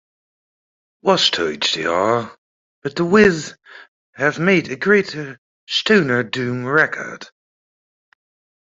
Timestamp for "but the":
2.81-3.05